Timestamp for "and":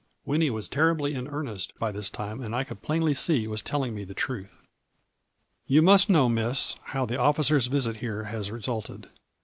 2.41-2.55